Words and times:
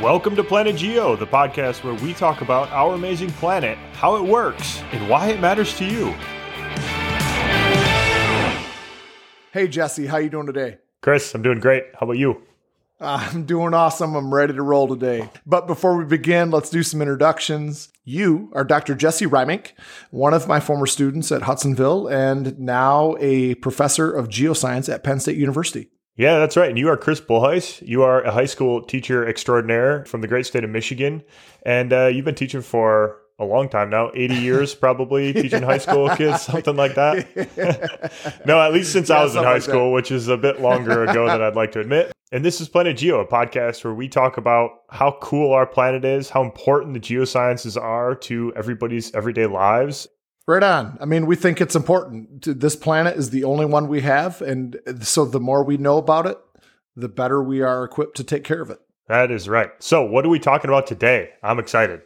Welcome 0.00 0.34
to 0.36 0.42
Planet 0.42 0.76
Geo, 0.76 1.14
the 1.14 1.26
podcast 1.26 1.84
where 1.84 1.92
we 1.92 2.14
talk 2.14 2.40
about 2.40 2.70
our 2.70 2.94
amazing 2.94 3.28
planet, 3.32 3.76
how 3.92 4.16
it 4.16 4.22
works, 4.22 4.82
and 4.92 5.06
why 5.10 5.28
it 5.28 5.40
matters 5.40 5.76
to 5.76 5.84
you. 5.84 6.12
Hey 9.52 9.68
Jesse, 9.68 10.06
how 10.06 10.16
you 10.16 10.30
doing 10.30 10.46
today? 10.46 10.78
Chris, 11.02 11.34
I'm 11.34 11.42
doing 11.42 11.60
great. 11.60 11.84
How 11.92 12.06
about 12.06 12.16
you? 12.16 12.40
Ah, 12.98 13.30
I'm 13.30 13.44
doing 13.44 13.74
awesome. 13.74 14.14
I'm 14.14 14.32
ready 14.32 14.54
to 14.54 14.62
roll 14.62 14.88
today. 14.88 15.28
But 15.44 15.66
before 15.66 15.98
we 15.98 16.06
begin, 16.06 16.50
let's 16.50 16.70
do 16.70 16.82
some 16.82 17.02
introductions. 17.02 17.90
You 18.02 18.50
are 18.54 18.64
Dr. 18.64 18.94
Jesse 18.94 19.26
Reimink, 19.26 19.72
one 20.10 20.32
of 20.32 20.48
my 20.48 20.60
former 20.60 20.86
students 20.86 21.30
at 21.30 21.42
Hudsonville 21.42 22.08
and 22.08 22.58
now 22.58 23.16
a 23.20 23.54
professor 23.56 24.10
of 24.10 24.28
geoscience 24.28 24.90
at 24.90 25.04
Penn 25.04 25.20
State 25.20 25.36
University. 25.36 25.90
Yeah, 26.20 26.38
that's 26.38 26.54
right. 26.54 26.68
And 26.68 26.78
you 26.78 26.90
are 26.90 26.98
Chris 26.98 27.18
Bolhuis. 27.18 27.80
You 27.80 28.02
are 28.02 28.20
a 28.20 28.30
high 28.30 28.44
school 28.44 28.82
teacher 28.82 29.26
extraordinaire 29.26 30.04
from 30.04 30.20
the 30.20 30.28
great 30.28 30.44
state 30.44 30.64
of 30.64 30.68
Michigan. 30.68 31.22
And 31.64 31.94
uh, 31.94 32.08
you've 32.08 32.26
been 32.26 32.34
teaching 32.34 32.60
for 32.60 33.16
a 33.38 33.44
long 33.46 33.70
time 33.70 33.88
now 33.88 34.10
80 34.12 34.34
years 34.42 34.74
probably 34.74 35.32
teaching 35.32 35.62
high 35.62 35.78
school 35.78 36.14
kids 36.14 36.42
something 36.42 36.76
like 36.76 36.94
that 36.96 38.42
no 38.46 38.60
at 38.60 38.74
least 38.74 38.92
since 38.92 39.08
yeah, 39.08 39.16
i 39.16 39.24
was 39.24 39.34
in 39.34 39.42
high 39.42 39.54
like 39.54 39.62
school 39.62 39.86
that. 39.86 39.94
which 39.94 40.10
is 40.10 40.28
a 40.28 40.36
bit 40.36 40.60
longer 40.60 41.04
ago 41.04 41.26
than 41.26 41.40
i'd 41.40 41.56
like 41.56 41.72
to 41.72 41.80
admit 41.80 42.12
and 42.32 42.44
this 42.44 42.60
is 42.60 42.68
planet 42.68 42.98
geo 42.98 43.18
a 43.18 43.26
podcast 43.26 43.82
where 43.82 43.94
we 43.94 44.08
talk 44.08 44.36
about 44.36 44.82
how 44.90 45.16
cool 45.22 45.54
our 45.54 45.64
planet 45.64 46.04
is 46.04 46.28
how 46.28 46.42
important 46.42 46.92
the 46.92 47.00
geosciences 47.00 47.80
are 47.80 48.14
to 48.14 48.52
everybody's 48.56 49.10
everyday 49.14 49.46
lives 49.46 50.06
Right 50.50 50.64
on. 50.64 50.98
I 51.00 51.04
mean, 51.04 51.26
we 51.26 51.36
think 51.36 51.60
it's 51.60 51.76
important. 51.76 52.60
This 52.60 52.74
planet 52.74 53.16
is 53.16 53.30
the 53.30 53.44
only 53.44 53.66
one 53.66 53.86
we 53.86 54.00
have. 54.00 54.42
And 54.42 54.80
so 55.00 55.24
the 55.24 55.38
more 55.38 55.62
we 55.62 55.76
know 55.76 55.96
about 55.96 56.26
it, 56.26 56.38
the 56.96 57.08
better 57.08 57.40
we 57.40 57.62
are 57.62 57.84
equipped 57.84 58.16
to 58.16 58.24
take 58.24 58.42
care 58.42 58.60
of 58.60 58.68
it. 58.68 58.80
That 59.06 59.30
is 59.30 59.48
right. 59.48 59.70
So, 59.78 60.02
what 60.02 60.26
are 60.26 60.28
we 60.28 60.40
talking 60.40 60.68
about 60.68 60.88
today? 60.88 61.30
I'm 61.40 61.60
excited. 61.60 62.00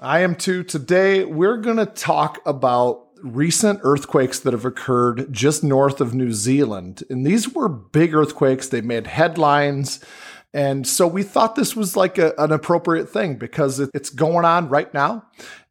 I 0.00 0.20
am 0.20 0.34
too. 0.34 0.62
Today, 0.62 1.26
we're 1.26 1.58
going 1.58 1.76
to 1.76 1.84
talk 1.84 2.40
about 2.46 3.08
recent 3.22 3.80
earthquakes 3.82 4.38
that 4.40 4.54
have 4.54 4.64
occurred 4.64 5.30
just 5.30 5.62
north 5.62 6.00
of 6.00 6.14
New 6.14 6.32
Zealand. 6.32 7.04
And 7.10 7.26
these 7.26 7.54
were 7.54 7.68
big 7.68 8.14
earthquakes, 8.14 8.68
they 8.68 8.80
made 8.80 9.08
headlines. 9.08 10.02
And 10.52 10.86
so 10.86 11.06
we 11.06 11.22
thought 11.22 11.54
this 11.54 11.76
was 11.76 11.96
like 11.96 12.18
a, 12.18 12.34
an 12.38 12.50
appropriate 12.50 13.08
thing 13.08 13.36
because 13.36 13.78
it's 13.78 14.10
going 14.10 14.44
on 14.44 14.68
right 14.68 14.92
now. 14.92 15.26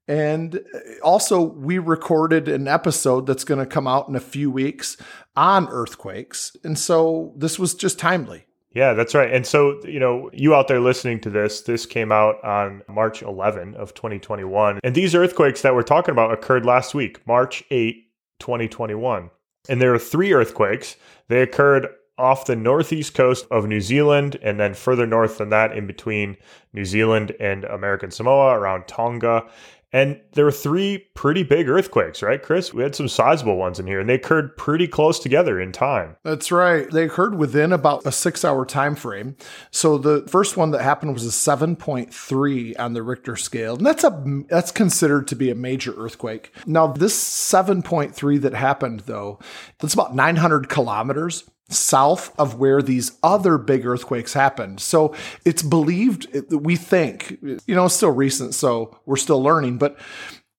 And 0.09 0.55
uh, 0.55 0.79
also, 1.03 1.39
we 1.39 1.77
recorded 1.77 2.47
an 2.47 2.67
episode 2.67 3.27
that's 3.27 3.43
going 3.43 3.59
to 3.59 3.65
come 3.65 3.87
out 3.87 4.09
in 4.09 4.15
a 4.15 4.19
few 4.19 4.49
weeks 4.49 4.97
on 5.35 5.69
earthquakes. 5.69 6.57
And 6.63 6.77
so 6.77 7.31
this 7.37 7.59
was 7.59 7.75
just 7.75 7.99
timely. 7.99 8.45
Yeah, 8.71 8.93
that's 8.93 9.13
right. 9.13 9.31
And 9.31 9.45
so, 9.45 9.79
you 9.85 9.99
know, 9.99 10.31
you 10.33 10.55
out 10.55 10.67
there 10.67 10.79
listening 10.79 11.19
to 11.21 11.29
this, 11.29 11.61
this 11.61 11.85
came 11.85 12.11
out 12.11 12.43
on 12.43 12.81
March 12.87 13.21
11 13.21 13.75
of 13.75 13.93
2021. 13.93 14.79
And 14.83 14.95
these 14.95 15.13
earthquakes 15.13 15.61
that 15.61 15.75
we're 15.75 15.83
talking 15.83 16.11
about 16.11 16.33
occurred 16.33 16.65
last 16.65 16.95
week, 16.95 17.25
March 17.27 17.63
8, 17.69 18.03
2021. 18.39 19.29
And 19.69 19.81
there 19.81 19.93
are 19.93 19.99
three 19.99 20.33
earthquakes. 20.33 20.95
They 21.27 21.41
occurred 21.41 21.87
off 22.19 22.45
the 22.45 22.55
northeast 22.55 23.13
coast 23.13 23.47
of 23.49 23.65
New 23.65 23.79
Zealand 23.81 24.37
and 24.43 24.59
then 24.59 24.73
further 24.73 25.07
north 25.07 25.37
than 25.37 25.49
that 25.49 25.75
in 25.75 25.87
between 25.87 26.35
New 26.73 26.85
Zealand 26.85 27.31
and 27.39 27.63
American 27.63 28.11
Samoa 28.11 28.59
around 28.59 28.87
Tonga. 28.87 29.45
And 29.91 30.21
there 30.33 30.45
were 30.45 30.51
three 30.51 31.05
pretty 31.15 31.41
big 31.43 31.67
earthquakes, 31.67 32.21
right, 32.21 32.41
Chris? 32.41 32.73
We 32.73 32.83
had 32.83 32.95
some 32.95 33.07
sizable 33.07 33.57
ones 33.57 33.79
in 33.79 33.87
here, 33.87 33.99
and 33.99 34.07
they 34.07 34.15
occurred 34.15 34.55
pretty 34.55 34.87
close 34.87 35.17
together 35.19 35.59
in 35.59 35.71
time. 35.71 36.15
That's 36.23 36.51
right. 36.51 36.89
They 36.91 37.05
occurred 37.05 37.35
within 37.35 37.73
about 37.73 38.05
a 38.05 38.11
six-hour 38.11 38.65
time 38.65 38.95
frame. 38.95 39.35
So 39.71 39.97
the 39.97 40.27
first 40.27 40.57
one 40.57 40.71
that 40.71 40.83
happened 40.83 41.13
was 41.13 41.25
a 41.25 41.29
7.3 41.29 42.79
on 42.79 42.93
the 42.93 43.01
Richter 43.01 43.35
scale, 43.35 43.75
and 43.75 43.85
that's 43.85 44.03
a 44.03 44.43
that's 44.47 44.71
considered 44.71 45.27
to 45.29 45.35
be 45.35 45.49
a 45.49 45.55
major 45.55 45.93
earthquake. 45.97 46.53
Now, 46.67 46.87
this 46.87 47.17
7.3 47.17 48.41
that 48.41 48.53
happened, 48.53 49.01
though, 49.01 49.39
that's 49.79 49.95
about 49.95 50.15
900 50.15 50.69
kilometers 50.69 51.49
south 51.69 52.37
of 52.39 52.55
where 52.55 52.81
these 52.81 53.17
other 53.23 53.57
big 53.57 53.85
earthquakes 53.85 54.33
happened. 54.33 54.79
So 54.79 55.15
it's 55.45 55.61
believed, 55.61 56.27
we 56.51 56.75
think, 56.75 57.37
you 57.41 57.75
know, 57.75 57.85
it's 57.85 57.95
still 57.95 58.11
recent, 58.11 58.55
so 58.55 58.99
we're 59.05 59.15
still 59.15 59.41
learning, 59.41 59.77
but 59.77 59.97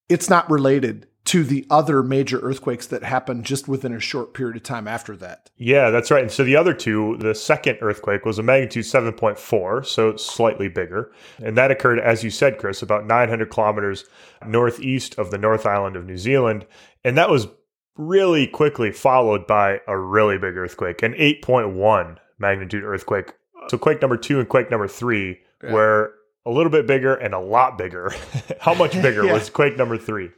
it's 0.08 0.30
not 0.30 0.50
related 0.50 1.06
to 1.22 1.44
the 1.44 1.66
other 1.68 2.02
major 2.02 2.38
earthquakes 2.40 2.86
that 2.86 3.02
happened 3.02 3.44
just 3.44 3.68
within 3.68 3.92
a 3.92 4.00
short 4.00 4.32
period 4.32 4.56
of 4.56 4.62
time 4.62 4.88
after 4.88 5.16
that. 5.16 5.50
Yeah, 5.56 5.90
that's 5.90 6.10
right. 6.10 6.22
And 6.22 6.32
so 6.32 6.44
the 6.44 6.56
other 6.56 6.72
two, 6.72 7.18
the 7.18 7.34
second 7.34 7.78
earthquake 7.82 8.24
was 8.24 8.38
a 8.38 8.42
magnitude 8.42 8.86
7.4, 8.86 9.84
so 9.84 10.16
slightly 10.16 10.68
bigger. 10.68 11.12
And 11.38 11.58
that 11.58 11.70
occurred, 11.70 12.00
as 12.00 12.24
you 12.24 12.30
said, 12.30 12.58
Chris, 12.58 12.82
about 12.82 13.06
900 13.06 13.50
kilometers 13.50 14.06
northeast 14.46 15.18
of 15.18 15.30
the 15.30 15.38
North 15.38 15.66
Island 15.66 15.94
of 15.94 16.06
New 16.06 16.16
Zealand. 16.16 16.66
And 17.04 17.18
that 17.18 17.28
was 17.30 17.48
really 17.96 18.46
quickly 18.46 18.92
followed 18.92 19.46
by 19.46 19.80
a 19.86 19.96
really 19.98 20.38
big 20.38 20.56
earthquake, 20.56 21.02
an 21.02 21.14
8.1 21.14 22.16
magnitude 22.38 22.84
earthquake. 22.84 23.32
So, 23.68 23.78
quake 23.78 24.00
number 24.00 24.16
two 24.16 24.40
and 24.40 24.48
quake 24.48 24.70
number 24.70 24.88
three 24.88 25.40
yeah. 25.62 25.72
were 25.72 26.14
a 26.46 26.50
little 26.50 26.70
bit 26.70 26.86
bigger 26.86 27.14
and 27.14 27.34
a 27.34 27.38
lot 27.38 27.76
bigger. 27.76 28.12
How 28.60 28.74
much 28.74 28.92
bigger 28.92 29.24
yeah. 29.26 29.34
was 29.34 29.50
quake 29.50 29.76
number 29.76 29.98
three? 29.98 30.30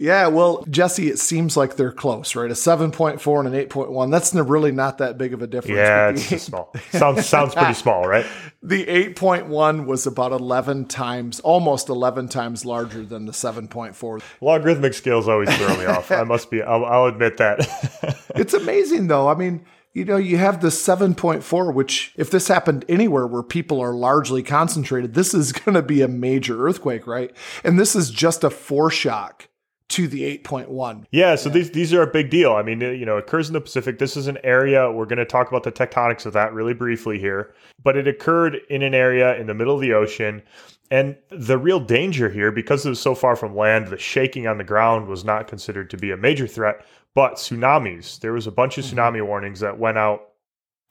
Yeah, 0.00 0.28
well, 0.28 0.64
Jesse, 0.70 1.08
it 1.08 1.18
seems 1.18 1.56
like 1.56 1.74
they're 1.74 1.90
close, 1.90 2.36
right? 2.36 2.50
A 2.50 2.54
7.4 2.54 3.44
and 3.44 3.52
an 3.52 3.68
8.1. 3.68 4.10
That's 4.12 4.32
really 4.32 4.70
not 4.70 4.98
that 4.98 5.18
big 5.18 5.34
of 5.34 5.42
a 5.42 5.48
difference. 5.48 5.76
Yeah, 5.76 6.10
it's 6.10 6.44
small. 6.44 6.72
Sounds 6.90 7.26
sounds 7.26 7.54
pretty 7.54 7.74
small, 7.74 8.06
right? 8.06 8.26
The 8.60 8.84
8.1 8.86 9.86
was 9.86 10.04
about 10.04 10.32
11 10.32 10.86
times, 10.86 11.38
almost 11.40 11.88
11 11.88 12.28
times 12.28 12.64
larger 12.64 13.04
than 13.04 13.24
the 13.24 13.32
7.4. 13.32 14.20
Logarithmic 14.40 14.94
scales 14.94 15.28
always 15.28 15.48
throw 15.56 15.76
me 15.76 15.84
off. 15.84 16.10
I 16.10 16.24
must 16.24 16.50
be, 16.50 16.60
I'll, 16.60 16.84
I'll 16.84 17.06
admit 17.06 17.36
that. 17.36 17.60
it's 18.34 18.54
amazing, 18.54 19.06
though. 19.06 19.28
I 19.28 19.36
mean, 19.36 19.64
you 19.94 20.04
know, 20.04 20.16
you 20.16 20.38
have 20.38 20.60
the 20.60 20.68
7.4, 20.68 21.72
which, 21.72 22.12
if 22.16 22.32
this 22.32 22.48
happened 22.48 22.84
anywhere 22.88 23.28
where 23.28 23.44
people 23.44 23.80
are 23.80 23.94
largely 23.94 24.42
concentrated, 24.42 25.14
this 25.14 25.34
is 25.34 25.52
going 25.52 25.76
to 25.76 25.82
be 25.82 26.02
a 26.02 26.08
major 26.08 26.66
earthquake, 26.66 27.06
right? 27.06 27.30
And 27.62 27.78
this 27.78 27.94
is 27.94 28.10
just 28.10 28.42
a 28.42 28.50
foreshock 28.50 29.47
to 29.88 30.06
the 30.06 30.38
8.1. 30.38 31.06
Yeah, 31.10 31.34
so 31.34 31.48
yeah. 31.48 31.54
these 31.54 31.70
these 31.70 31.94
are 31.94 32.02
a 32.02 32.06
big 32.06 32.30
deal. 32.30 32.52
I 32.52 32.62
mean, 32.62 32.80
you 32.80 33.06
know, 33.06 33.16
it 33.16 33.24
occurs 33.24 33.48
in 33.48 33.54
the 33.54 33.60
Pacific. 33.60 33.98
This 33.98 34.16
is 34.16 34.26
an 34.26 34.38
area 34.44 34.90
we're 34.90 35.06
going 35.06 35.18
to 35.18 35.24
talk 35.24 35.48
about 35.48 35.62
the 35.62 35.72
tectonics 35.72 36.26
of 36.26 36.32
that 36.34 36.52
really 36.52 36.74
briefly 36.74 37.18
here, 37.18 37.54
but 37.82 37.96
it 37.96 38.06
occurred 38.06 38.58
in 38.68 38.82
an 38.82 38.94
area 38.94 39.36
in 39.36 39.46
the 39.46 39.54
middle 39.54 39.74
of 39.74 39.80
the 39.80 39.92
ocean. 39.92 40.42
And 40.90 41.16
the 41.30 41.58
real 41.58 41.80
danger 41.80 42.30
here, 42.30 42.50
because 42.50 42.86
it 42.86 42.88
was 42.88 43.00
so 43.00 43.14
far 43.14 43.36
from 43.36 43.54
land, 43.54 43.88
the 43.88 43.98
shaking 43.98 44.46
on 44.46 44.56
the 44.56 44.64
ground 44.64 45.06
was 45.06 45.22
not 45.22 45.46
considered 45.46 45.90
to 45.90 45.98
be 45.98 46.10
a 46.10 46.16
major 46.16 46.46
threat. 46.46 46.84
But 47.14 47.34
tsunamis, 47.34 48.20
there 48.20 48.32
was 48.32 48.46
a 48.46 48.52
bunch 48.52 48.78
of 48.78 48.84
mm-hmm. 48.84 48.98
tsunami 48.98 49.26
warnings 49.26 49.60
that 49.60 49.78
went 49.78 49.98
out 49.98 50.27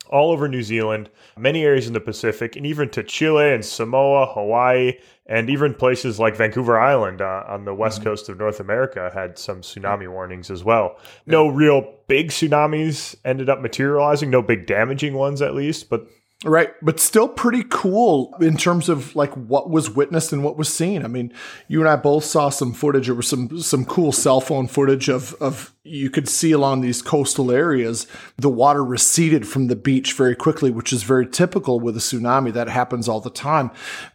all 0.10 0.32
over 0.32 0.48
New 0.48 0.64
Zealand, 0.64 1.10
many 1.38 1.64
areas 1.64 1.88
in 1.88 1.94
the 1.94 2.00
Pacific, 2.00 2.56
and 2.56 2.66
even 2.66 2.90
to 2.90 3.04
Chile 3.04 3.54
and 3.54 3.64
Samoa, 3.64 4.28
Hawaii, 4.34 4.94
and 5.26 5.50
even 5.50 5.74
places 5.74 6.20
like 6.20 6.36
Vancouver 6.36 6.80
Island 6.80 7.22
uh, 7.22 7.44
on 7.48 7.66
the 7.66 7.74
west 7.74 8.00
mm-hmm. 8.00 8.10
coast 8.10 8.30
of 8.30 8.38
North 8.38 8.60
America 8.60 9.12
had 9.14 9.38
some 9.38 9.62
tsunami 9.62 10.10
warnings 10.10 10.50
as 10.50 10.64
well. 10.64 10.98
No 11.26 11.48
real 11.48 11.96
big 12.08 12.30
tsunamis 12.30 13.16
ended 13.26 13.50
up 13.50 13.62
materializing, 13.62 14.30
no 14.30 14.42
big 14.42 14.66
damaging 14.66 15.14
ones 15.14 15.42
at 15.42 15.54
least, 15.54 15.90
but 15.90 16.08
Right, 16.46 16.70
but 16.84 17.00
still 17.00 17.28
pretty 17.28 17.64
cool 17.68 18.36
in 18.40 18.58
terms 18.58 18.90
of 18.90 19.16
like 19.16 19.34
what 19.34 19.72
was 19.72 19.90
witnessed 19.90 20.32
and 20.32 20.44
what 20.44 20.56
was 20.56 20.72
seen. 20.72 21.04
I 21.04 21.08
mean, 21.08 21.34
you 21.68 21.80
and 21.80 21.90
I 21.90 21.96
both 21.96 22.26
saw 22.26 22.50
some 22.50 22.74
footage. 22.74 23.08
There 23.08 23.16
was 23.16 23.28
some 23.28 23.60
some 23.60 23.86
cool 23.86 24.12
cell 24.12 24.40
phone 24.40 24.68
footage 24.68 25.10
of 25.10 25.34
of 25.42 25.74
you 25.88 26.10
could 26.10 26.28
see 26.28 26.52
along 26.52 26.82
these 26.82 27.02
coastal 27.02 27.52
areas 27.52 28.08
the 28.38 28.50
water 28.50 28.84
receded 28.84 29.48
from 29.48 29.68
the 29.68 29.76
beach 29.76 30.14
very 30.14 30.36
quickly, 30.36 30.72
which 30.72 30.94
is 30.94 31.04
very 31.04 31.28
typical 31.28 31.80
with 31.80 31.96
a 31.96 32.00
tsunami. 32.00 32.54
That 32.54 32.70
happens 32.70 33.08
all 33.08 33.22
the 33.22 33.30
time, 33.30 33.72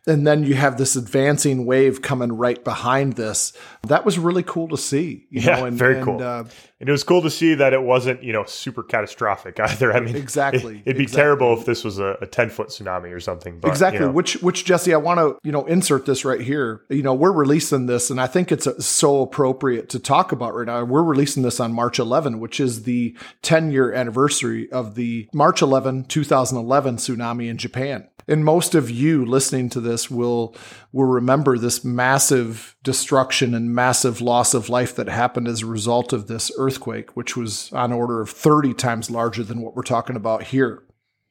and 0.07 0.27
then 0.27 0.45
you 0.45 0.55
have 0.55 0.79
this 0.79 0.97
advancing 0.97 1.67
wave 1.67 2.03
coming 2.03 2.33
right 2.33 2.63
behind 2.63 3.15
this. 3.15 3.53
That 3.87 4.05
was 4.05 4.19
really 4.19 4.43
cool 4.43 4.69
to 4.69 4.77
see. 4.77 5.27
yeah, 5.31 5.57
know, 5.57 5.67
and, 5.67 5.77
very 5.77 5.97
and, 5.97 6.05
cool. 6.05 6.23
Uh, 6.23 6.45
and 6.83 6.89
it 6.89 6.93
was 6.93 7.05
cool 7.05 7.23
to 7.23 7.31
see 7.31 7.55
that 7.55 7.73
it 7.73 7.81
wasn't, 7.81 8.25
you 8.25 8.33
know, 8.33 8.43
super 8.43 8.83
catastrophic 8.83 9.61
either. 9.61 9.93
I 9.93 10.01
mean, 10.01 10.17
exactly. 10.17 10.79
It, 10.79 10.87
would 10.87 10.97
be 10.97 11.05
exactly. 11.05 11.23
terrible 11.23 11.57
if 11.57 11.65
this 11.65 11.85
was 11.85 12.01
a, 12.01 12.19
a 12.21 12.27
10 12.27 12.51
foot 12.51 12.69
tsunami 12.71 13.15
or 13.15 13.21
something. 13.21 13.61
But, 13.61 13.69
exactly. 13.69 14.01
You 14.01 14.07
know. 14.07 14.13
Which, 14.13 14.43
which 14.43 14.65
Jesse, 14.65 14.93
I 14.93 14.97
want 14.97 15.21
to, 15.21 15.39
you 15.45 15.53
know, 15.53 15.65
insert 15.67 16.07
this 16.07 16.25
right 16.25 16.41
here. 16.41 16.83
You 16.89 17.05
know, 17.05 17.15
we're 17.15 17.31
releasing 17.31 17.87
this 17.87 18.11
and 18.11 18.21
I 18.21 18.27
think 18.27 18.51
it's 18.51 18.67
a, 18.67 18.83
so 18.83 19.23
appropriate 19.23 19.91
to 19.91 20.01
talk 20.01 20.33
about 20.33 20.57
right 20.57 20.67
now. 20.67 20.83
We're 20.83 21.05
releasing 21.05 21.45
this 21.45 21.61
on 21.63 21.73
March 21.73 21.99
11, 21.99 22.39
which 22.41 22.61
is 22.61 22.83
the 22.83 23.17
10 23.41 23.71
year 23.71 23.93
anniversary 23.95 24.71
of 24.71 24.95
the 24.97 25.29
March 25.33 25.63
11, 25.63 26.05
2011 26.05 26.97
tsunami 26.97 27.49
in 27.49 27.57
Japan 27.57 28.09
and 28.29 28.45
most 28.45 28.75
of 28.77 28.89
you 28.89 29.25
listening 29.27 29.69
to 29.69 29.81
this 29.81 30.09
will 30.11 30.55
will 30.93 31.07
remember 31.07 31.59
this 31.59 31.85
massive 31.85 32.77
destruction 32.85 33.53
and 33.55 33.75
massive 33.75 34.21
loss 34.21 34.55
of 34.55 34.69
life 34.69 34.95
that 34.95 35.09
happened 35.09 35.49
as 35.49 35.63
a 35.63 35.67
result 35.67 36.13
of 36.13 36.29
this 36.29 36.53
earthquake 36.57 37.17
which 37.17 37.37
was 37.37 37.73
on 37.73 37.93
order 37.93 38.21
of 38.21 38.31
30 38.31 38.75
times 38.75 39.11
larger 39.11 39.43
than 39.43 39.61
what 39.61 39.75
we're 39.75 39.83
talking 39.83 40.15
about 40.15 40.45
here 40.45 40.85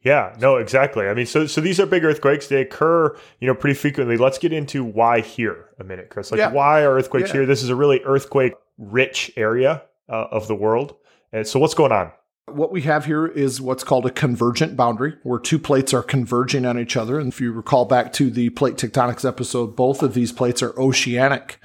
Yeah, 0.04 0.36
no, 0.40 0.58
exactly. 0.58 1.08
I 1.08 1.14
mean, 1.14 1.28
so 1.28 1.46
so 1.46 1.62
these 1.62 1.80
are 1.80 1.86
big 1.86 2.04
earthquakes. 2.04 2.48
They 2.48 2.62
occur, 2.62 3.16
you 3.40 3.48
know, 3.48 3.54
pretty 3.54 3.76
frequently. 3.76 4.18
Let's 4.18 4.40
get 4.40 4.52
into 4.52 4.84
why 4.84 5.22
here 5.22 5.70
a 5.80 5.84
minute, 5.84 6.10
Chris. 6.10 6.32
Like, 6.32 6.40
Yeah. 6.40 6.52
why 6.52 6.82
are 6.82 6.96
earthquakes 6.98 7.30
Yeah. 7.30 7.34
here? 7.42 7.46
This 7.46 7.62
is 7.62 7.70
a 7.70 7.76
really 7.76 8.02
earthquake-rich 8.04 9.32
area 9.38 9.84
uh, 10.12 10.28
of 10.32 10.48
the 10.48 10.56
world. 10.56 10.96
And 11.32 11.48
so, 11.48 11.60
what's 11.60 11.74
going 11.74 11.92
on? 11.92 12.12
What 12.48 12.72
we 12.72 12.82
have 12.82 13.06
here 13.06 13.28
is 13.28 13.62
what's 13.62 13.84
called 13.84 14.06
a 14.06 14.12
convergent 14.12 14.76
boundary, 14.76 15.16
where 15.24 15.40
two 15.40 15.60
plates 15.60 15.94
are 15.94 16.04
converging 16.04 16.66
on 16.66 16.78
each 16.78 16.98
other. 16.98 17.18
And 17.18 17.32
if 17.32 17.40
you 17.40 17.54
recall 17.54 17.86
back 17.86 18.12
to 18.14 18.30
the 18.30 18.50
plate 18.50 18.76
tectonics 18.76 19.26
episode, 19.26 19.76
both 19.76 20.04
of 20.04 20.16
these 20.16 20.34
plates 20.34 20.62
are 20.62 20.78
oceanic. 20.78 21.60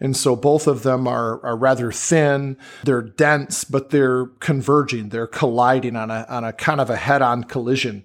And 0.00 0.16
so 0.16 0.34
both 0.34 0.66
of 0.66 0.82
them 0.82 1.06
are, 1.06 1.44
are 1.44 1.56
rather 1.56 1.92
thin, 1.92 2.56
they're 2.82 3.02
dense, 3.02 3.62
but 3.62 3.90
they're 3.90 4.26
converging, 4.40 5.10
they're 5.10 5.28
colliding 5.28 5.94
on 5.94 6.10
a, 6.10 6.26
on 6.28 6.42
a 6.42 6.52
kind 6.52 6.80
of 6.80 6.90
a 6.90 6.96
head 6.96 7.22
on 7.22 7.44
collision. 7.44 8.04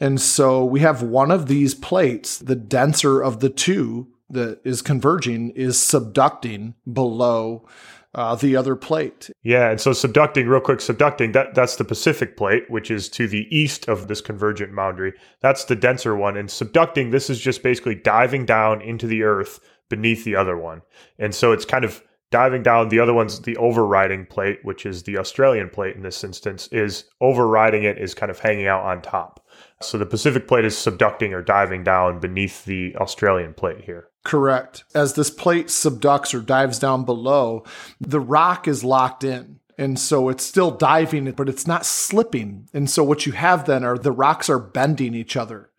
And 0.00 0.20
so 0.20 0.64
we 0.64 0.80
have 0.80 1.02
one 1.02 1.30
of 1.30 1.46
these 1.46 1.74
plates, 1.74 2.38
the 2.38 2.56
denser 2.56 3.20
of 3.20 3.40
the 3.40 3.50
two 3.50 4.08
that 4.30 4.60
is 4.64 4.80
converging, 4.80 5.50
is 5.50 5.76
subducting 5.76 6.74
below 6.90 7.68
uh, 8.14 8.34
the 8.34 8.56
other 8.56 8.76
plate. 8.76 9.30
Yeah, 9.42 9.70
and 9.70 9.80
so 9.80 9.92
subducting, 9.92 10.48
real 10.48 10.60
quick, 10.60 10.80
subducting, 10.80 11.32
that 11.32 11.54
that's 11.54 11.76
the 11.76 11.84
Pacific 11.84 12.36
plate, 12.36 12.68
which 12.68 12.90
is 12.90 13.08
to 13.10 13.28
the 13.28 13.46
east 13.56 13.88
of 13.88 14.08
this 14.08 14.20
convergent 14.20 14.74
boundary. 14.74 15.12
That's 15.40 15.64
the 15.64 15.76
denser 15.76 16.16
one. 16.16 16.36
And 16.36 16.48
subducting, 16.48 17.10
this 17.10 17.30
is 17.30 17.40
just 17.40 17.62
basically 17.62 17.94
diving 17.94 18.46
down 18.46 18.82
into 18.82 19.06
the 19.06 19.22
earth 19.22 19.60
beneath 19.88 20.24
the 20.24 20.36
other 20.36 20.56
one. 20.56 20.82
And 21.18 21.34
so 21.34 21.52
it's 21.52 21.64
kind 21.64 21.84
of 21.84 22.02
diving 22.30 22.62
down. 22.62 22.88
The 22.88 23.00
other 23.00 23.14
one's 23.14 23.40
the 23.40 23.56
overriding 23.56 24.26
plate, 24.26 24.60
which 24.62 24.86
is 24.86 25.02
the 25.02 25.18
Australian 25.18 25.68
plate 25.68 25.96
in 25.96 26.02
this 26.02 26.22
instance, 26.22 26.68
is 26.68 27.04
overriding 27.20 27.82
it, 27.84 27.98
is 27.98 28.14
kind 28.14 28.30
of 28.30 28.38
hanging 28.38 28.66
out 28.66 28.84
on 28.84 29.02
top. 29.02 29.46
So 29.82 29.98
the 29.98 30.06
Pacific 30.06 30.46
plate 30.46 30.64
is 30.64 30.74
subducting 30.74 31.32
or 31.32 31.42
diving 31.42 31.84
down 31.84 32.20
beneath 32.20 32.64
the 32.64 32.94
Australian 32.96 33.54
plate 33.54 33.84
here. 33.84 34.08
Correct. 34.24 34.84
As 34.94 35.14
this 35.14 35.30
plate 35.30 35.68
subducts 35.68 36.34
or 36.34 36.40
dives 36.40 36.78
down 36.78 37.04
below, 37.04 37.64
the 38.00 38.20
rock 38.20 38.68
is 38.68 38.84
locked 38.84 39.24
in. 39.24 39.58
And 39.78 39.98
so 39.98 40.28
it's 40.28 40.44
still 40.44 40.70
diving, 40.70 41.30
but 41.32 41.48
it's 41.48 41.66
not 41.66 41.86
slipping. 41.86 42.68
And 42.74 42.90
so 42.90 43.02
what 43.02 43.24
you 43.24 43.32
have 43.32 43.64
then 43.64 43.82
are 43.82 43.96
the 43.96 44.12
rocks 44.12 44.50
are 44.50 44.58
bending 44.58 45.14
each 45.14 45.36
other. 45.36 45.70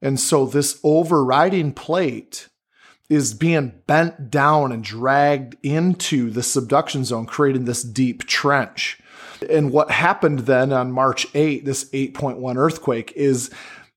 And 0.00 0.20
so 0.20 0.46
this 0.46 0.78
overriding 0.84 1.72
plate 1.72 2.48
is 3.08 3.34
being 3.34 3.72
bent 3.86 4.30
down 4.30 4.72
and 4.72 4.82
dragged 4.82 5.56
into 5.62 6.30
the 6.30 6.42
subduction 6.42 7.04
zone, 7.04 7.26
creating 7.26 7.64
this 7.64 7.82
deep 7.82 8.24
trench. 8.24 8.98
And 9.48 9.70
what 9.72 9.90
happened 9.90 10.40
then 10.40 10.72
on 10.72 10.92
March 10.92 11.26
8, 11.34 11.64
this 11.64 11.90
8.1 11.90 12.56
earthquake, 12.56 13.12
is 13.14 13.50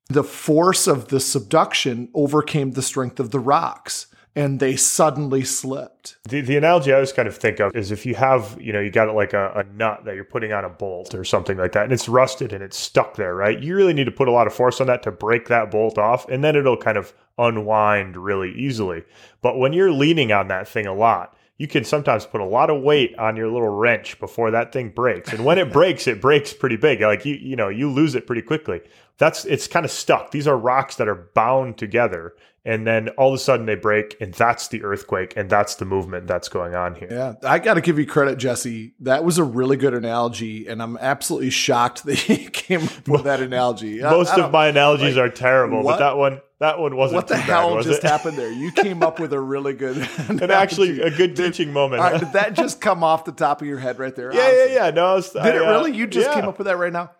the 0.09 0.23
force 0.23 0.87
of 0.87 1.07
the 1.07 1.19
subduction 1.19 2.09
overcame 2.13 2.71
the 2.71 2.81
strength 2.81 3.19
of 3.19 3.31
the 3.31 3.39
rocks 3.39 4.07
and 4.37 4.59
they 4.59 4.75
suddenly 4.75 5.43
slipped. 5.43 6.15
The, 6.29 6.41
the 6.41 6.57
analogy 6.57 6.91
I 6.91 6.95
always 6.95 7.11
kind 7.11 7.27
of 7.27 7.35
think 7.35 7.59
of 7.59 7.75
is 7.75 7.91
if 7.91 8.05
you 8.05 8.13
have, 8.13 8.55
you 8.61 8.71
know, 8.71 8.79
you 8.79 8.91
got 8.91 9.13
like 9.15 9.33
a, 9.33 9.51
a 9.55 9.63
nut 9.75 10.05
that 10.05 10.13
you're 10.13 10.23
putting 10.23 10.53
on 10.53 10.63
a 10.63 10.69
bolt 10.69 11.15
or 11.15 11.23
something 11.23 11.57
like 11.57 11.71
that, 11.71 11.85
and 11.85 11.91
it's 11.91 12.07
rusted 12.07 12.53
and 12.53 12.63
it's 12.63 12.77
stuck 12.77 13.15
there, 13.15 13.33
right? 13.33 13.59
You 13.59 13.75
really 13.75 13.93
need 13.93 14.03
to 14.05 14.11
put 14.11 14.27
a 14.27 14.31
lot 14.31 14.45
of 14.45 14.53
force 14.53 14.79
on 14.79 14.85
that 14.87 15.01
to 15.03 15.11
break 15.11 15.47
that 15.47 15.71
bolt 15.71 15.97
off, 15.97 16.29
and 16.29 16.43
then 16.43 16.55
it'll 16.55 16.77
kind 16.77 16.97
of 16.97 17.13
unwind 17.39 18.15
really 18.15 18.51
easily. 18.53 19.03
But 19.41 19.57
when 19.57 19.73
you're 19.73 19.91
leaning 19.91 20.31
on 20.31 20.49
that 20.49 20.67
thing 20.67 20.85
a 20.85 20.93
lot, 20.93 21.35
you 21.57 21.67
can 21.67 21.83
sometimes 21.83 22.25
put 22.25 22.39
a 22.41 22.45
lot 22.45 22.69
of 22.69 22.81
weight 22.81 23.17
on 23.17 23.35
your 23.35 23.47
little 23.51 23.69
wrench 23.69 24.19
before 24.19 24.51
that 24.51 24.71
thing 24.71 24.89
breaks. 24.89 25.33
And 25.33 25.43
when 25.43 25.57
it 25.57 25.71
breaks, 25.73 26.05
it 26.07 26.21
breaks 26.21 26.53
pretty 26.53 26.77
big. 26.77 27.01
Like 27.01 27.25
you, 27.25 27.35
you 27.35 27.55
know, 27.55 27.69
you 27.69 27.89
lose 27.91 28.15
it 28.15 28.27
pretty 28.27 28.43
quickly. 28.43 28.81
That's 29.17 29.45
it's 29.45 29.67
kind 29.67 29.85
of 29.85 29.91
stuck. 29.91 30.31
These 30.31 30.47
are 30.47 30.55
rocks 30.57 30.95
that 30.97 31.07
are 31.07 31.29
bound 31.33 31.77
together. 31.77 32.35
And 32.63 32.85
then 32.85 33.07
all 33.17 33.29
of 33.29 33.33
a 33.33 33.37
sudden 33.37 33.65
they 33.65 33.75
break, 33.75 34.17
and 34.19 34.33
that's 34.33 34.67
the 34.67 34.83
earthquake, 34.83 35.33
and 35.37 35.49
that's 35.49 35.75
the 35.75 35.85
movement 35.85 36.27
that's 36.27 36.49
going 36.49 36.75
on 36.75 36.95
here. 36.95 37.07
Yeah, 37.09 37.33
I 37.49 37.59
got 37.59 37.75
to 37.75 37.81
give 37.81 37.97
you 37.97 38.05
credit, 38.05 38.37
Jesse. 38.39 38.93
That 38.99 39.23
was 39.23 39.37
a 39.37 39.43
really 39.45 39.77
good 39.77 39.93
analogy, 39.93 40.67
and 40.67 40.83
I'm 40.83 40.97
absolutely 40.97 41.49
shocked 41.49 42.03
that 42.03 42.27
you 42.29 42.49
came 42.49 42.83
up 42.83 43.07
with 43.07 43.23
that 43.23 43.39
analogy. 43.39 44.01
Most 44.01 44.37
I 44.37 44.43
of 44.43 44.51
my 44.51 44.67
analogies 44.67 45.15
like, 45.15 45.31
are 45.31 45.33
terrible, 45.33 45.81
what- 45.81 45.93
but 45.93 45.99
that 45.99 46.17
one, 46.17 46.41
that 46.59 46.79
one 46.79 46.95
wasn't. 46.95 47.17
what 47.17 47.27
the 47.27 47.37
hell 47.37 47.75
bad, 47.75 47.83
just 47.83 48.03
it? 48.03 48.09
happened 48.09 48.37
there? 48.37 48.51
You 48.51 48.71
came 48.71 49.03
up 49.03 49.19
with 49.19 49.31
a 49.33 49.39
really 49.39 49.73
good 49.73 49.97
and 50.29 50.41
actually, 50.51 51.01
a 51.01 51.11
good 51.11 51.35
teaching 51.35 51.71
moment. 51.71 52.01
Right, 52.01 52.19
did 52.19 52.33
that 52.33 52.53
just 52.53 52.81
come 52.81 53.03
off 53.03 53.25
the 53.25 53.31
top 53.31 53.61
of 53.61 53.67
your 53.67 53.77
head 53.79 53.99
right 53.99 54.15
there? 54.15 54.33
yeah, 54.33 54.39
yeah, 54.39 54.49
Honestly. 54.49 54.75
yeah. 54.75 54.89
No, 54.91 55.05
I 55.05 55.13
was, 55.15 55.29
Did 55.31 55.41
I, 55.41 55.49
it 55.49 55.61
uh, 55.61 55.69
really? 55.69 55.95
You 55.95 56.07
just 56.07 56.27
yeah. 56.27 56.35
came 56.35 56.49
up 56.49 56.57
with 56.57 56.65
that 56.65 56.77
right 56.77 56.93
now? 56.93 57.11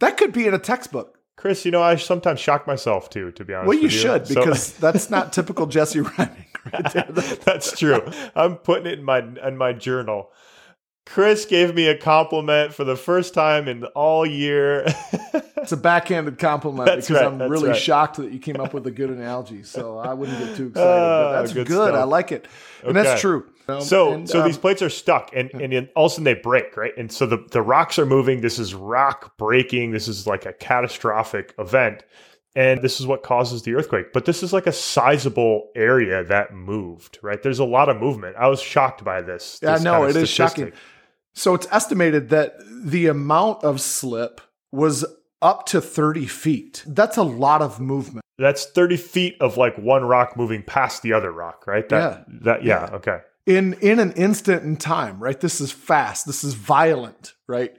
That 0.00 0.16
could 0.16 0.32
be 0.32 0.46
in 0.46 0.54
a 0.54 0.58
textbook. 0.58 1.18
Chris. 1.36 1.64
You 1.64 1.72
know, 1.72 1.82
I 1.82 1.96
sometimes 1.96 2.38
shock 2.38 2.66
myself 2.66 3.10
too. 3.10 3.32
To 3.32 3.44
be 3.44 3.54
honest, 3.54 3.68
Well, 3.68 3.78
you 3.78 3.88
should 3.88 4.26
So- 4.28 4.34
because 4.34 4.72
that's 4.74 5.10
not 5.10 5.32
typical 5.32 5.66
Jesse 5.66 6.00
Reimink 6.00 6.72
right 6.72 6.92
there. 6.92 7.36
That's 7.44 7.76
true. 7.76 8.02
I'm 8.36 8.56
putting 8.56 8.86
it 8.86 9.00
in 9.00 9.04
my 9.04 9.18
in 9.18 9.56
my 9.56 9.72
journal. 9.72 10.30
Chris 11.06 11.44
gave 11.44 11.74
me 11.74 11.86
a 11.88 11.98
compliment 11.98 12.72
for 12.72 12.84
the 12.84 12.96
first 12.96 13.34
time 13.34 13.68
in 13.68 13.84
all 13.84 14.24
year. 14.24 14.86
It's 15.64 15.72
a 15.72 15.76
backhanded 15.76 16.38
compliment 16.38 16.86
That's 16.86 17.08
because 17.08 17.22
right, 17.22 17.32
I'm 17.32 17.50
really 17.50 17.70
right. 17.70 17.76
shocked 17.76 18.16
that 18.18 18.32
you 18.32 18.38
came 18.38 18.60
up 18.60 18.72
with 18.72 18.86
a 18.86 18.90
good 18.90 19.10
analogy. 19.10 19.62
So 19.64 19.98
I 19.98 20.14
wouldn't 20.14 20.38
get 20.38 20.56
too 20.56 20.66
excited. 20.68 20.88
Ah, 20.88 21.32
but 21.32 21.40
that's 21.40 21.52
good 21.52 21.66
good. 21.66 21.94
I 21.94 22.04
like 22.04 22.32
it, 22.32 22.46
and 22.82 22.96
Okay. 22.96 23.02
that's 23.02 23.20
true. 23.20 23.46
Um, 23.66 23.80
so 23.80 24.12
and, 24.12 24.28
so 24.28 24.40
um, 24.40 24.46
these 24.46 24.58
plates 24.58 24.82
are 24.82 24.90
stuck 24.90 25.30
and 25.34 25.50
and 25.54 25.72
then 25.72 25.88
all 25.96 26.04
of 26.06 26.12
a 26.12 26.14
sudden 26.16 26.24
they 26.24 26.34
break 26.34 26.76
right 26.76 26.92
and 26.98 27.10
so 27.10 27.24
the, 27.24 27.38
the 27.50 27.62
rocks 27.62 27.98
are 27.98 28.04
moving 28.04 28.42
this 28.42 28.58
is 28.58 28.74
rock 28.74 29.38
breaking 29.38 29.90
this 29.92 30.06
is 30.06 30.26
like 30.26 30.44
a 30.44 30.52
catastrophic 30.52 31.54
event 31.58 32.04
and 32.54 32.82
this 32.82 33.00
is 33.00 33.06
what 33.06 33.22
causes 33.22 33.62
the 33.62 33.74
earthquake 33.74 34.12
but 34.12 34.26
this 34.26 34.42
is 34.42 34.52
like 34.52 34.66
a 34.66 34.72
sizable 34.72 35.70
area 35.74 36.22
that 36.24 36.52
moved 36.52 37.18
right 37.22 37.42
there's 37.42 37.58
a 37.58 37.64
lot 37.64 37.88
of 37.88 37.96
movement 37.98 38.36
i 38.36 38.46
was 38.48 38.60
shocked 38.60 39.02
by 39.02 39.22
this, 39.22 39.58
Yeah, 39.62 39.72
this 39.72 39.82
know 39.82 39.92
kind 40.00 40.10
it 40.10 40.16
of 40.16 40.22
is 40.24 40.28
shocking. 40.28 40.72
So 41.32 41.54
it's 41.54 41.66
estimated 41.70 42.28
that 42.28 42.56
the 42.70 43.06
amount 43.06 43.64
of 43.64 43.80
slip 43.80 44.42
was 44.72 45.06
up 45.44 45.66
to 45.66 45.80
30 45.80 46.26
feet. 46.26 46.82
That's 46.86 47.16
a 47.16 47.22
lot 47.22 47.62
of 47.62 47.78
movement. 47.78 48.24
that's 48.38 48.66
30 48.66 48.96
feet 48.96 49.36
of 49.40 49.56
like 49.56 49.76
one 49.78 50.04
rock 50.04 50.36
moving 50.36 50.62
past 50.62 51.02
the 51.02 51.12
other 51.12 51.30
rock 51.30 51.66
right 51.68 51.88
that 51.90 52.24
that 52.42 52.64
yeah, 52.64 52.88
okay 52.94 53.20
in 53.46 53.74
in 53.74 53.98
an 54.00 54.12
instant 54.12 54.62
in 54.64 54.76
time, 54.76 55.20
right? 55.20 55.38
This 55.40 55.60
is 55.60 55.70
fast. 55.70 56.26
This 56.26 56.42
is 56.44 56.54
violent, 56.54 57.34
right? 57.46 57.76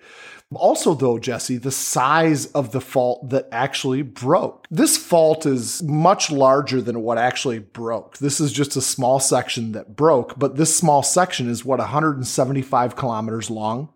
Also, 0.54 0.94
though, 0.94 1.18
Jesse, 1.18 1.58
the 1.58 1.72
size 1.72 2.46
of 2.54 2.72
the 2.72 2.80
fault 2.80 3.30
that 3.32 3.48
actually 3.52 4.04
broke. 4.04 4.68
This 4.70 4.96
fault 4.96 5.46
is 5.46 5.82
much 5.84 6.32
larger 6.32 6.82
than 6.82 7.02
what 7.02 7.18
actually 7.18 7.60
broke. 7.60 8.20
This 8.20 8.40
is 8.40 8.54
just 8.54 8.76
a 8.78 8.82
small 8.82 9.20
section 9.20 9.72
that 9.72 9.96
broke, 9.96 10.38
but 10.38 10.56
this 10.56 10.78
small 10.78 11.02
section 11.02 11.50
is 11.50 11.66
what 11.66 11.80
175 11.80 12.96
kilometers 12.96 13.50
long 13.50 13.90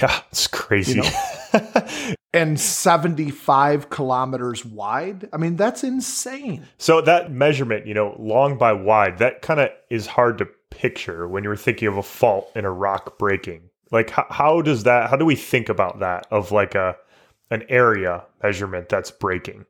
yeah 0.00 0.20
it's 0.30 0.46
crazy 0.46 1.00
and 2.34 2.60
75 2.60 3.90
kilometers 3.90 4.64
wide. 4.64 5.28
I 5.32 5.38
mean, 5.38 5.56
that's 5.56 5.82
insane. 5.82 6.66
So 6.76 7.00
that 7.00 7.32
measurement, 7.32 7.86
you 7.86 7.94
know, 7.94 8.16
long 8.18 8.58
by 8.58 8.72
wide, 8.72 9.18
that 9.18 9.42
kind 9.42 9.60
of 9.60 9.70
is 9.90 10.06
hard 10.06 10.38
to 10.38 10.48
picture 10.70 11.26
when 11.26 11.44
you're 11.44 11.56
thinking 11.56 11.88
of 11.88 11.96
a 11.96 12.02
fault 12.02 12.50
in 12.54 12.64
a 12.64 12.70
rock 12.70 13.18
breaking. 13.18 13.70
Like 13.90 14.10
how, 14.10 14.26
how 14.28 14.62
does 14.62 14.84
that 14.84 15.08
how 15.08 15.16
do 15.16 15.24
we 15.24 15.34
think 15.34 15.68
about 15.70 16.00
that 16.00 16.26
of 16.30 16.52
like 16.52 16.74
a 16.74 16.96
an 17.50 17.64
area 17.70 18.24
measurement 18.42 18.90
that's 18.90 19.10
breaking 19.10 19.64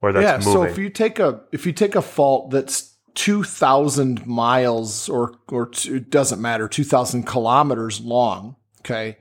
or 0.00 0.12
that's 0.12 0.46
yeah. 0.46 0.52
So 0.52 0.62
if 0.62 0.78
you 0.78 0.88
take 0.88 1.18
a 1.18 1.40
if 1.52 1.66
you 1.66 1.72
take 1.72 1.96
a 1.96 2.02
fault 2.02 2.50
that's 2.50 2.94
two 3.14 3.42
thousand 3.42 4.26
miles 4.26 5.08
or 5.08 5.34
or 5.48 5.66
two, 5.66 5.96
it 5.96 6.10
doesn't 6.10 6.40
matter 6.40 6.68
two 6.68 6.84
thousand 6.84 7.24
kilometers 7.24 8.00
long, 8.00 8.56
okay, 8.80 9.18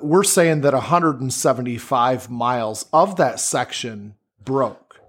we're 0.00 0.24
saying 0.24 0.60
that 0.62 0.74
175 0.74 2.30
miles 2.30 2.86
of 2.92 3.16
that 3.16 3.40
section 3.40 4.14
broke, 4.44 5.00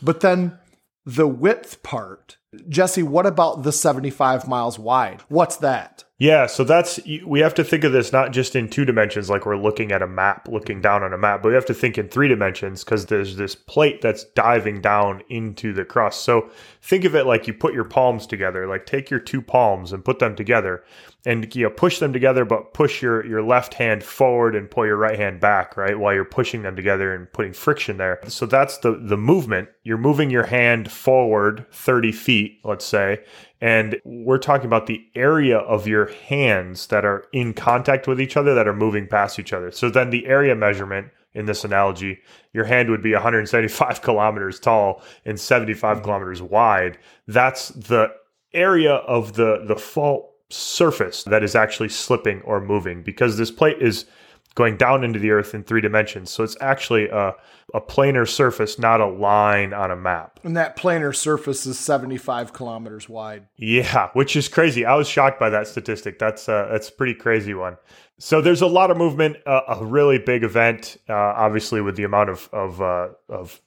but 0.00 0.20
then 0.20 0.58
the 1.04 1.26
width 1.26 1.82
part, 1.82 2.36
Jesse. 2.68 3.02
What 3.02 3.26
about 3.26 3.62
the 3.62 3.72
75 3.72 4.46
miles 4.46 4.78
wide? 4.78 5.22
What's 5.28 5.56
that? 5.56 6.04
Yeah, 6.20 6.46
so 6.46 6.64
that's 6.64 6.98
we 7.24 7.38
have 7.38 7.54
to 7.54 7.62
think 7.62 7.84
of 7.84 7.92
this 7.92 8.12
not 8.12 8.32
just 8.32 8.56
in 8.56 8.68
two 8.68 8.84
dimensions, 8.84 9.30
like 9.30 9.46
we're 9.46 9.56
looking 9.56 9.92
at 9.92 10.02
a 10.02 10.08
map, 10.08 10.48
looking 10.48 10.80
down 10.80 11.04
on 11.04 11.12
a 11.12 11.18
map, 11.18 11.42
but 11.42 11.50
we 11.50 11.54
have 11.54 11.66
to 11.66 11.74
think 11.74 11.96
in 11.96 12.08
three 12.08 12.26
dimensions 12.26 12.82
because 12.82 13.06
there's 13.06 13.36
this 13.36 13.54
plate 13.54 14.00
that's 14.00 14.24
diving 14.34 14.80
down 14.80 15.22
into 15.28 15.72
the 15.72 15.84
crust. 15.84 16.22
So 16.22 16.50
think 16.82 17.04
of 17.04 17.14
it 17.14 17.24
like 17.24 17.46
you 17.46 17.54
put 17.54 17.72
your 17.72 17.84
palms 17.84 18.26
together, 18.26 18.66
like 18.66 18.84
take 18.84 19.10
your 19.10 19.20
two 19.20 19.40
palms 19.40 19.92
and 19.92 20.04
put 20.04 20.18
them 20.18 20.34
together, 20.34 20.82
and 21.24 21.54
you 21.54 21.62
know, 21.62 21.70
push 21.70 22.00
them 22.00 22.12
together, 22.12 22.44
but 22.44 22.74
push 22.74 23.00
your 23.00 23.24
your 23.24 23.42
left 23.42 23.74
hand 23.74 24.02
forward 24.02 24.56
and 24.56 24.68
pull 24.68 24.86
your 24.86 24.96
right 24.96 25.20
hand 25.20 25.38
back, 25.38 25.76
right, 25.76 26.00
while 26.00 26.12
you're 26.12 26.24
pushing 26.24 26.62
them 26.62 26.74
together 26.74 27.14
and 27.14 27.32
putting 27.32 27.52
friction 27.52 27.96
there. 27.96 28.18
So 28.26 28.44
that's 28.44 28.78
the 28.78 29.00
the 29.00 29.16
movement. 29.16 29.68
You're 29.84 29.98
moving 29.98 30.30
your 30.30 30.46
hand 30.46 30.90
forward 30.90 31.64
30 31.70 32.10
feet, 32.10 32.58
let's 32.64 32.84
say, 32.84 33.20
and 33.60 34.00
we're 34.04 34.38
talking 34.38 34.66
about 34.66 34.86
the 34.86 35.04
area 35.14 35.58
of 35.58 35.86
your 35.86 36.06
hands 36.06 36.86
that 36.88 37.04
are 37.04 37.26
in 37.32 37.54
contact 37.54 38.06
with 38.06 38.20
each 38.20 38.36
other 38.36 38.54
that 38.54 38.68
are 38.68 38.74
moving 38.74 39.06
past 39.06 39.38
each 39.38 39.52
other. 39.52 39.70
So 39.70 39.90
then 39.90 40.10
the 40.10 40.26
area 40.26 40.54
measurement 40.54 41.08
in 41.34 41.46
this 41.46 41.64
analogy, 41.64 42.20
your 42.52 42.64
hand 42.64 42.90
would 42.90 43.02
be 43.02 43.12
175 43.12 44.02
kilometers 44.02 44.60
tall 44.60 45.02
and 45.24 45.38
75 45.38 45.96
Mm-hmm. 45.96 46.04
kilometers 46.04 46.42
wide. 46.42 46.98
That's 47.26 47.68
the 47.70 48.12
area 48.54 48.94
of 48.94 49.34
the 49.34 49.62
the 49.66 49.76
fault 49.76 50.30
surface 50.50 51.24
that 51.24 51.42
is 51.42 51.54
actually 51.54 51.90
slipping 51.90 52.40
or 52.42 52.60
moving 52.60 53.02
because 53.02 53.36
this 53.36 53.50
plate 53.50 53.76
is 53.80 54.06
going 54.54 54.76
down 54.76 55.04
into 55.04 55.18
the 55.18 55.30
earth 55.30 55.54
in 55.54 55.62
three 55.62 55.80
dimensions. 55.80 56.30
So 56.30 56.42
it's 56.42 56.56
actually 56.60 57.08
a, 57.08 57.34
a 57.74 57.80
planar 57.80 58.28
surface, 58.28 58.78
not 58.78 59.00
a 59.00 59.06
line 59.06 59.72
on 59.72 59.90
a 59.90 59.96
map. 59.96 60.40
And 60.42 60.56
that 60.56 60.76
planar 60.76 61.14
surface 61.14 61.64
is 61.66 61.78
75 61.78 62.52
kilometers 62.52 63.08
wide. 63.08 63.46
Yeah, 63.56 64.10
which 64.14 64.34
is 64.34 64.48
crazy. 64.48 64.84
I 64.84 64.94
was 64.94 65.08
shocked 65.08 65.38
by 65.38 65.50
that 65.50 65.68
statistic. 65.68 66.18
That's 66.18 66.48
uh, 66.48 66.68
that's 66.70 66.88
a 66.88 66.92
pretty 66.92 67.14
crazy 67.14 67.54
one. 67.54 67.76
So 68.18 68.40
there's 68.40 68.62
a 68.62 68.66
lot 68.66 68.90
of 68.90 68.96
movement, 68.96 69.36
uh, 69.46 69.60
a 69.68 69.84
really 69.84 70.18
big 70.18 70.42
event, 70.42 70.96
uh, 71.08 71.14
obviously 71.14 71.80
with 71.80 71.96
the 71.96 72.04
amount 72.04 72.30
of 72.30 72.48
of 72.52 72.82
uh, 72.82 73.08
of 73.28 73.60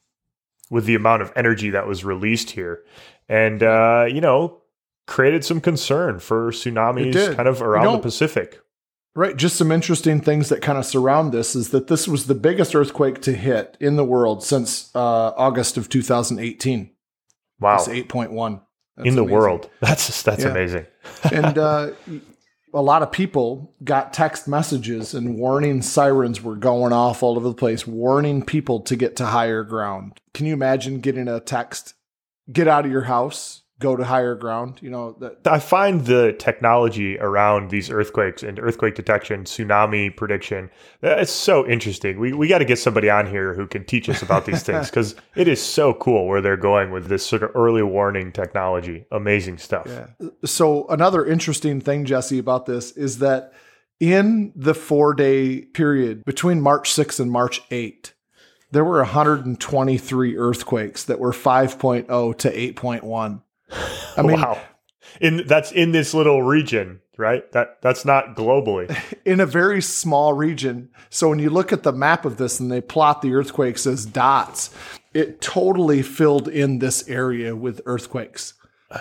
with 0.70 0.86
the 0.86 0.96
amount 0.96 1.22
of 1.22 1.32
energy 1.36 1.70
that 1.70 1.88
was 1.88 2.04
released 2.04 2.52
here, 2.52 2.84
and 3.30 3.64
uh, 3.64 4.06
you 4.10 4.22
know 4.22 4.62
created 5.08 5.44
some 5.44 5.60
concern 5.60 6.20
for 6.20 6.52
tsunamis 6.52 7.36
kind 7.36 7.48
of 7.48 7.62
around 7.62 7.94
the 7.94 8.00
Pacific. 8.00 8.62
Right. 9.13 9.36
Just 9.36 9.58
some 9.58 9.72
interesting 9.72 10.22
things 10.22 10.48
that 10.50 10.62
kind 10.62 10.77
of 10.77 10.86
surround 10.86 11.34
this 11.34 11.53
is 11.56 11.70
that 11.72 11.88
this 11.88 12.08
was 12.08 12.27
the 12.27 12.36
biggest 12.36 12.74
earthquake 12.74 13.22
to 13.24 13.34
hit 13.34 13.75
in 13.82 13.98
the 13.98 14.06
world 14.06 14.41
since 14.44 14.89
uh, 14.96 15.32
August 15.36 15.75
of 15.77 15.89
2018. 15.89 16.91
Wow, 17.60 17.75
It's 17.75 17.88
8.1. 17.89 18.62
That's 18.96 19.08
in 19.08 19.15
the 19.15 19.22
amazing. 19.24 19.38
world, 19.38 19.70
that's 19.82 20.24
that's 20.24 20.44
Yeah. 20.44 20.50
amazing. 20.51 20.86
and 21.32 21.58
uh, 21.58 21.91
a 22.74 22.82
lot 22.82 23.01
of 23.03 23.12
people 23.12 23.74
got 23.84 24.13
text 24.13 24.48
messages 24.48 25.13
and 25.13 25.36
warning 25.38 25.82
sirens 25.82 26.41
were 26.41 26.56
going 26.56 26.94
off 26.94 27.22
all 27.24 27.36
over 27.38 27.48
the 27.50 27.53
place, 27.53 27.86
warning 27.88 28.44
people 28.46 28.80
to 28.82 28.96
get 28.96 29.15
to 29.18 29.25
higher 29.27 29.63
ground. 29.63 30.20
Can 30.34 30.46
you 30.46 30.53
imagine 30.53 31.00
getting 31.01 31.27
a 31.27 31.39
text, 31.39 31.94
get 32.51 32.68
out 32.68 32.86
of 32.86 32.91
your 32.91 33.03
house, 33.03 33.61
go 33.82 33.96
to 33.96 34.04
higher 34.04 34.36
ground? 34.36 34.80
You 34.82 34.90
know, 34.90 35.16
that 35.20 35.46
I 35.46 35.60
find 35.60 36.06
the 36.06 36.34
technology 36.34 37.20
around 37.20 37.70
these 37.70 37.90
earthquakes 37.90 38.44
and 38.44 38.60
earthquake 38.60 38.96
detection, 38.96 39.44
tsunami 39.44 40.16
prediction, 40.16 40.70
uh, 41.04 41.18
it's 41.18 41.32
so 41.32 41.68
interesting. 41.68 42.20
We, 42.20 42.34
we 42.34 42.48
got 42.48 42.60
to 42.60 42.66
get 42.66 42.80
somebody 42.80 43.10
on 43.10 43.28
here 43.28 43.54
who 43.54 43.68
can 43.68 43.84
teach 43.84 44.08
us 44.08 44.22
about 44.22 44.46
these 44.46 44.64
things 44.64 44.90
because 44.90 45.16
it 45.36 45.48
is 45.48 45.62
so 45.62 45.94
cool 45.96 46.28
where 46.28 46.42
they're 46.42 46.56
going 46.58 46.92
with 46.92 47.08
this 47.08 47.26
sort 47.26 47.44
of 47.44 47.52
early 47.56 47.84
warning 47.84 48.32
technology. 48.32 49.06
Amazing 49.12 49.58
stuff. 49.58 49.90
So 50.46 50.88
another 50.88 51.26
interesting 51.26 51.82
thing, 51.82 52.06
Jesse, 52.06 52.40
about 52.40 52.66
this 52.66 52.92
is 52.92 53.20
that 53.20 53.54
in 54.00 54.52
the 54.56 54.74
four 54.74 55.14
day 55.14 55.62
period 55.62 56.24
between 56.26 56.62
March 56.62 56.92
6 56.92 57.20
and 57.20 57.32
March 57.32 57.62
8, 57.72 58.14
there 58.72 58.86
were 58.86 58.98
123 58.98 60.38
earthquakes 60.38 61.04
that 61.04 61.20
were 61.20 61.32
5.0 61.32 62.38
to 62.38 62.74
8.1. 62.74 63.42
I 64.18 64.22
mean, 64.22 64.42
wow. 64.42 64.60
In 65.20 65.46
that's 65.48 65.72
in 65.72 65.92
this 65.92 66.13
little 66.13 66.42
region, 66.44 67.01
right? 67.18 67.50
That 67.51 67.82
that's 67.82 68.06
not 68.06 68.36
globally. 68.36 68.96
in 69.25 69.40
a 69.40 69.46
very 69.46 69.82
small 69.82 70.34
region. 70.34 70.90
So 71.10 71.30
when 71.30 71.40
you 71.40 71.50
look 71.50 71.74
at 71.74 71.84
the 71.84 71.92
map 71.92 72.25
of 72.25 72.38
this 72.38 72.60
and 72.60 72.72
they 72.72 72.82
plot 72.82 73.22
the 73.22 73.34
earthquakes 73.34 73.86
as 73.86 74.06
dots, 74.06 74.70
it 75.13 75.42
totally 75.42 76.01
filled 76.01 76.48
in 76.48 76.80
this 76.80 77.08
area 77.10 77.56
with 77.56 77.82
earthquakes. 77.86 78.54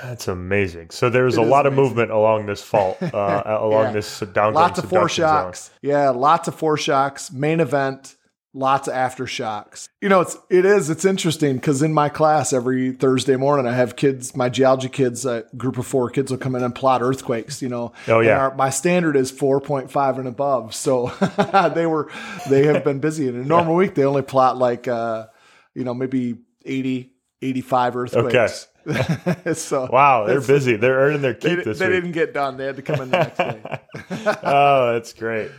That's 0.03 0.29
amazing. 0.29 0.91
So 0.91 1.11
there's 1.11 1.37
a 1.37 1.43
is 1.43 1.49
lot 1.49 1.67
of 1.67 1.73
movement 1.73 2.11
along 2.13 2.47
this 2.47 2.63
fault, 2.63 3.03
uh, 3.03 3.43
along 3.47 3.87
Yeah. 3.87 3.93
this 3.93 4.21
downtown 4.21 4.55
Lots 4.55 4.79
of 4.79 4.85
subduction 4.85 5.25
zone. 5.27 5.53
Yeah, 5.83 6.11
lots 6.11 6.47
of 6.49 6.57
foreshocks. 6.57 7.33
Main 7.33 7.59
event, 7.61 8.15
lots 8.53 8.89
of 8.89 8.95
aftershocks. 8.95 9.89
You 10.01 10.09
know, 10.09 10.21
it's 10.21 10.37
it 10.49 10.65
is 10.65 10.91
it's 10.91 11.05
interesting 11.05 11.57
because 11.57 11.83
in 11.83 11.93
my 11.95 12.09
class 12.09 12.53
every 12.53 12.93
Thursday 12.93 13.37
morning 13.37 13.67
I 13.67 13.73
have 13.75 13.97
kids, 13.97 14.35
my 14.35 14.49
geology 14.49 14.89
kids, 14.89 15.25
a 15.25 15.45
group 15.57 15.79
of 15.79 15.87
four 15.87 16.11
kids 16.11 16.31
will 16.31 16.39
come 16.39 16.55
in 16.57 16.63
and 16.63 16.75
plot 16.75 17.03
earthquakes. 17.03 17.63
You 17.63 17.69
know, 17.69 17.93
Oh, 18.09 18.19
And 18.19 18.27
yeah. 18.27 18.39
our- 18.39 18.55
my 18.55 18.71
standard 18.71 19.17
is 19.17 19.31
four 19.31 19.61
point 19.61 19.91
five 19.91 20.19
and 20.19 20.27
above. 20.27 20.75
So 20.75 21.09
they 21.75 21.87
were 21.87 22.11
they 22.49 22.65
have 22.67 22.83
been 22.85 22.99
busy. 22.99 23.29
In 23.29 23.37
a 23.37 23.45
normal 23.45 23.75
week 23.77 23.95
they 23.95 24.05
only 24.05 24.23
plot 24.23 24.57
like 24.59 24.89
uh, 24.89 25.27
you 25.75 25.85
know 25.85 25.95
maybe 25.95 26.37
80, 26.65 27.13
85 27.43 27.97
earthquakes. 27.97 28.67
so 29.55 29.89
Wow, 29.93 30.27
they're 30.27 30.41
busy. 30.41 30.77
They're 30.77 30.97
earning 30.99 31.23
their 31.23 31.35
They, 31.35 31.57
keep 31.57 31.65
this 31.65 31.79
they 31.79 31.87
week. 31.87 31.95
didn't 31.97 32.13
get 32.13 32.33
done. 32.35 32.57
They 32.57 32.65
had 32.67 32.77
to 32.77 32.83
come 32.83 33.01
in 33.03 33.11
the 33.11 33.19
next 33.19 33.37
day. 33.39 34.39
oh, 34.43 34.93
that's 34.95 35.13
great. 35.13 35.51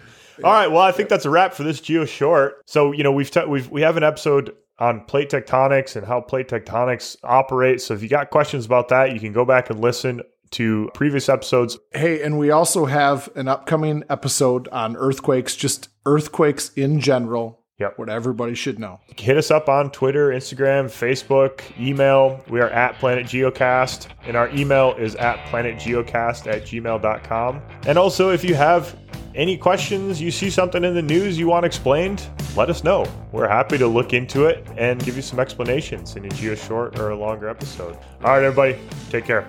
All 0.43 0.53
right, 0.53 0.67
well, 0.67 0.81
I 0.81 0.91
think 0.91 1.09
that's 1.09 1.25
a 1.25 1.29
wrap 1.29 1.53
for 1.53 1.63
this 1.63 1.79
Geo 1.79 2.05
Short. 2.05 2.61
So, 2.65 2.91
you 2.91 3.03
know, 3.03 3.11
we've 3.11 3.29
t- 3.31 3.45
we've 3.45 3.69
we 3.69 3.81
have 3.81 3.97
an 3.97 4.03
episode 4.03 4.55
on 4.79 5.01
plate 5.05 5.29
tectonics 5.29 5.95
and 5.95 6.05
how 6.05 6.21
plate 6.21 6.47
tectonics 6.47 7.15
operate. 7.23 7.81
So, 7.81 7.93
if 7.93 8.01
you 8.01 8.09
got 8.09 8.29
questions 8.29 8.65
about 8.65 8.89
that, 8.89 9.13
you 9.13 9.19
can 9.19 9.33
go 9.33 9.45
back 9.45 9.69
and 9.69 9.79
listen 9.79 10.21
to 10.51 10.89
previous 10.93 11.29
episodes. 11.29 11.77
Hey, 11.93 12.21
and 12.21 12.37
we 12.37 12.51
also 12.51 12.85
have 12.85 13.29
an 13.35 13.47
upcoming 13.47 14.03
episode 14.09 14.67
on 14.69 14.95
earthquakes, 14.97 15.55
just 15.55 15.89
earthquakes 16.05 16.69
in 16.75 16.99
general. 16.99 17.59
Yep. 17.79 17.97
What 17.97 18.09
everybody 18.09 18.53
should 18.53 18.77
know. 18.77 18.99
Hit 19.17 19.37
us 19.37 19.49
up 19.49 19.67
on 19.67 19.89
Twitter, 19.89 20.29
Instagram, 20.29 20.85
Facebook, 20.85 21.61
email. 21.79 22.39
We 22.47 22.59
are 22.59 22.69
at 22.69 22.99
Planet 22.99 23.25
Geocast, 23.25 24.07
and 24.23 24.37
our 24.37 24.49
email 24.49 24.93
is 24.99 25.15
at 25.15 25.39
planetgeocast 25.47 26.45
at 26.45 26.61
gmail.com. 26.61 27.61
And 27.87 27.97
also, 27.97 28.29
if 28.29 28.43
you 28.43 28.53
have 28.53 28.95
any 29.35 29.57
questions, 29.57 30.21
you 30.21 30.31
see 30.31 30.49
something 30.49 30.83
in 30.83 30.93
the 30.93 31.01
news 31.01 31.37
you 31.37 31.47
want 31.47 31.65
explained, 31.65 32.27
let 32.55 32.69
us 32.69 32.83
know. 32.83 33.05
We're 33.31 33.47
happy 33.47 33.77
to 33.77 33.87
look 33.87 34.13
into 34.13 34.45
it 34.45 34.65
and 34.77 35.03
give 35.03 35.15
you 35.15 35.21
some 35.21 35.39
explanations 35.39 36.15
in 36.15 36.25
a 36.25 36.29
Geo 36.29 36.55
short 36.55 36.99
or 36.99 37.11
a 37.11 37.15
longer 37.15 37.47
episode. 37.47 37.97
All 38.23 38.31
right, 38.31 38.43
everybody, 38.43 38.77
take 39.09 39.25
care. 39.25 39.47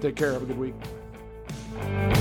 Take 0.00 0.16
care. 0.16 0.32
Have 0.32 0.42
a 0.42 0.46
good 0.46 0.58
week. 0.58 2.17